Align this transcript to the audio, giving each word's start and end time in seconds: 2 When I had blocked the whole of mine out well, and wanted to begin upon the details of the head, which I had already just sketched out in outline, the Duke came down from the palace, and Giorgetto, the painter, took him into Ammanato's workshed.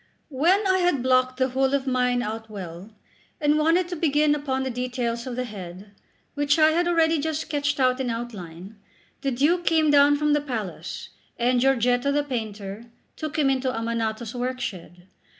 2 0.29 0.35
When 0.35 0.65
I 0.65 0.79
had 0.79 1.03
blocked 1.03 1.37
the 1.37 1.49
whole 1.49 1.75
of 1.75 1.85
mine 1.85 2.23
out 2.23 2.49
well, 2.49 2.89
and 3.39 3.59
wanted 3.59 3.87
to 3.89 3.95
begin 3.95 4.33
upon 4.33 4.63
the 4.63 4.71
details 4.71 5.27
of 5.27 5.35
the 5.35 5.43
head, 5.43 5.91
which 6.33 6.57
I 6.57 6.69
had 6.71 6.87
already 6.87 7.19
just 7.19 7.41
sketched 7.41 7.79
out 7.79 7.99
in 7.99 8.09
outline, 8.09 8.77
the 9.21 9.29
Duke 9.29 9.63
came 9.63 9.91
down 9.91 10.15
from 10.17 10.33
the 10.33 10.41
palace, 10.41 11.09
and 11.37 11.61
Giorgetto, 11.61 12.11
the 12.11 12.23
painter, 12.23 12.85
took 13.15 13.37
him 13.37 13.47
into 13.51 13.69
Ammanato's 13.71 14.33
workshed. 14.33 15.03